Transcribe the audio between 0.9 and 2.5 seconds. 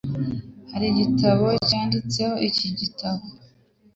igitabo cyanditseho